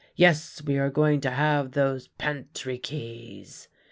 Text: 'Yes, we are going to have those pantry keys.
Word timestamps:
'Yes, 0.15 0.63
we 0.63 0.79
are 0.79 0.89
going 0.89 1.21
to 1.21 1.29
have 1.29 1.73
those 1.73 2.07
pantry 2.07 2.79
keys. 2.79 3.67